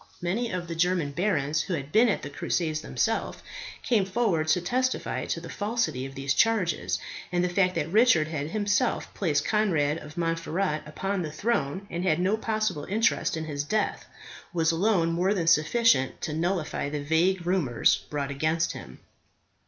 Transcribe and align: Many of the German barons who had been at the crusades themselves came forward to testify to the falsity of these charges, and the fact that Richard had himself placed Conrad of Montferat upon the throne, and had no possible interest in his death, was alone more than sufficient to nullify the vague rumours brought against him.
Many 0.19 0.49
of 0.51 0.67
the 0.67 0.73
German 0.73 1.11
barons 1.11 1.61
who 1.61 1.75
had 1.75 1.91
been 1.91 2.09
at 2.09 2.23
the 2.23 2.29
crusades 2.31 2.81
themselves 2.81 3.37
came 3.83 4.03
forward 4.03 4.47
to 4.47 4.59
testify 4.59 5.25
to 5.27 5.39
the 5.39 5.47
falsity 5.47 6.07
of 6.07 6.15
these 6.15 6.33
charges, 6.33 6.97
and 7.31 7.43
the 7.43 7.49
fact 7.49 7.75
that 7.75 7.87
Richard 7.91 8.27
had 8.27 8.49
himself 8.49 9.13
placed 9.13 9.45
Conrad 9.45 9.99
of 9.99 10.17
Montferat 10.17 10.81
upon 10.87 11.21
the 11.21 11.31
throne, 11.31 11.85
and 11.91 12.03
had 12.03 12.19
no 12.19 12.35
possible 12.35 12.85
interest 12.85 13.37
in 13.37 13.45
his 13.45 13.63
death, 13.63 14.05
was 14.53 14.71
alone 14.71 15.11
more 15.11 15.35
than 15.35 15.45
sufficient 15.45 16.19
to 16.21 16.33
nullify 16.33 16.89
the 16.89 17.03
vague 17.03 17.45
rumours 17.45 17.95
brought 18.09 18.31
against 18.31 18.71
him. 18.71 19.01